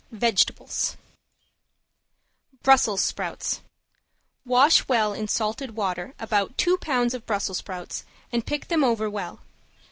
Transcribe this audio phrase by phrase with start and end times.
[0.09, 0.97] VEGETABLES
[2.63, 3.61] ~BRUSSELS SPROUTS~
[4.47, 9.07] Wash well in salted water about two pounds of Brussels sprouts and pick them over
[9.11, 9.41] well.